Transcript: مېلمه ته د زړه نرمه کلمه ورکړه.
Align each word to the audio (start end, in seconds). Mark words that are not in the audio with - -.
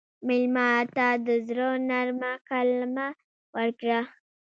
مېلمه 0.27 0.67
ته 0.95 1.07
د 1.27 1.27
زړه 1.47 1.67
نرمه 1.89 2.33
کلمه 2.49 3.07
ورکړه. 3.55 3.99